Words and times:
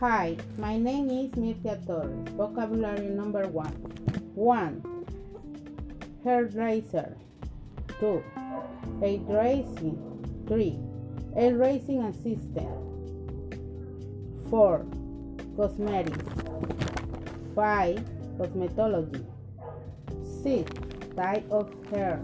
Hi, 0.00 0.36
my 0.58 0.76
name 0.76 1.08
is 1.08 1.30
Mirtia 1.38 1.78
Torres. 1.86 2.28
Vocabulary 2.36 3.06
number 3.06 3.46
one. 3.46 3.70
One. 4.34 4.82
Hairdresser. 6.24 7.16
Two. 8.00 8.20
A 9.04 9.18
dressing. 9.18 9.96
Three. 10.48 10.80
A 11.36 11.52
racing 11.52 12.02
assistant. 12.02 12.68
Four. 14.50 14.84
Cosmetics. 15.56 16.18
Five. 17.54 18.04
Cosmetology. 18.36 19.24
Six. 20.42 20.72
Type 21.14 21.48
of 21.52 21.72
hair. 21.92 22.18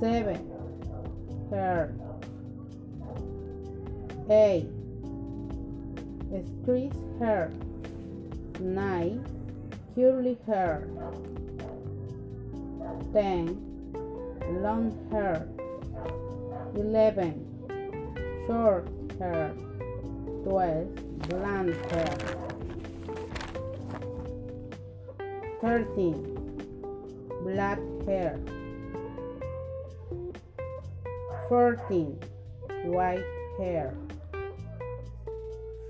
Seven. 0.00 0.50
Hair. 1.50 1.94
Eight. 4.30 4.81
Street 6.40 6.94
hair. 7.18 7.52
Nine. 8.58 9.22
Curly 9.94 10.38
hair. 10.46 10.88
Ten. 13.12 13.60
Long 14.62 14.96
hair. 15.12 15.46
Eleven. 16.74 17.36
Short 18.46 18.88
hair. 19.18 19.52
Twelve. 20.44 20.88
Blonde 21.28 21.76
hair. 21.92 22.16
Thirteen. 25.60 26.16
Black 27.44 27.78
hair. 28.06 28.40
Fourteen. 31.46 32.18
White 32.84 33.22
hair. 33.58 33.94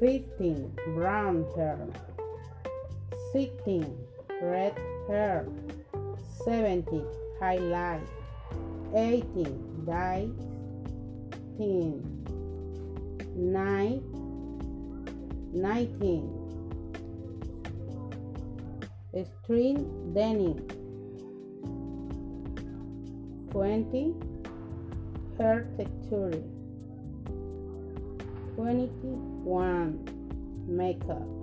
15 0.03 0.75
brown 0.97 1.47
hair. 1.55 1.79
16 3.33 3.97
red 4.43 4.77
hair. 5.07 5.47
17 6.45 7.07
highlight. 7.39 8.03
18 8.97 9.85
dye 9.87 10.29
10 11.57 12.03
9 13.37 14.03
19 15.55 16.27
string 19.23 19.79
denim. 20.15 20.59
20 23.53 24.15
hair 25.39 25.69
texture 25.79 26.43
21 28.63 29.99
makeup 30.69 31.42